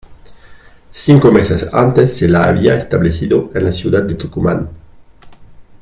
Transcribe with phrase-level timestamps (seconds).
[0.91, 4.67] Cinco meses antes se la había establecido en la ciudad de Tucumán.